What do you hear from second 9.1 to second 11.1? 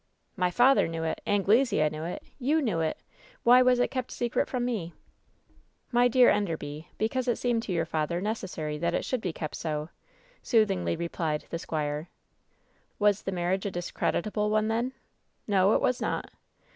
be kept so," soothingly